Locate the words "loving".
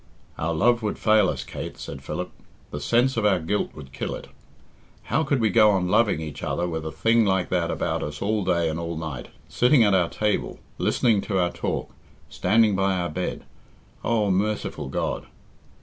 5.89-6.19